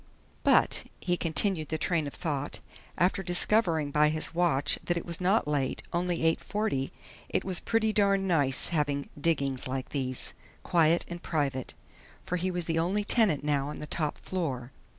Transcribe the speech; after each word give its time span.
But 0.43 0.85
he 0.99 1.15
continued 1.15 1.69
the 1.69 1.77
train 1.77 2.07
of 2.07 2.15
thought, 2.15 2.57
after 2.97 3.21
discovering 3.21 3.91
by 3.91 4.09
his 4.09 4.33
watch 4.33 4.79
that 4.83 4.97
it 4.97 5.05
was 5.05 5.21
not 5.21 5.47
late; 5.47 5.83
only 5.93 6.17
8:40 6.37 6.89
it 7.29 7.45
was 7.45 7.59
pretty 7.59 7.93
darned 7.93 8.27
nice 8.27 8.69
having 8.69 9.09
"diggings" 9.15 9.67
like 9.67 9.89
these. 9.89 10.33
Quiet 10.63 11.05
and 11.07 11.21
private. 11.21 11.75
For 12.25 12.37
he 12.37 12.49
was 12.49 12.65
the 12.65 12.79
only 12.79 13.03
tenant 13.03 13.43
now 13.43 13.67
on 13.69 13.77
the 13.77 13.85
top 13.85 14.17
floor. 14.17 14.71